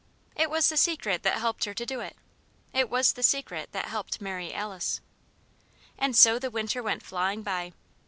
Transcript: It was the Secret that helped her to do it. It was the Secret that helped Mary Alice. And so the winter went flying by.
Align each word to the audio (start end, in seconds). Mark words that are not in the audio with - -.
It 0.35 0.49
was 0.49 0.67
the 0.67 0.77
Secret 0.77 1.21
that 1.21 1.37
helped 1.37 1.65
her 1.65 1.75
to 1.75 1.85
do 1.85 1.99
it. 1.99 2.15
It 2.73 2.89
was 2.89 3.13
the 3.13 3.21
Secret 3.21 3.69
that 3.71 3.85
helped 3.85 4.19
Mary 4.19 4.51
Alice. 4.51 4.99
And 5.95 6.15
so 6.17 6.39
the 6.39 6.49
winter 6.49 6.81
went 6.81 7.03
flying 7.03 7.43
by. 7.43 7.73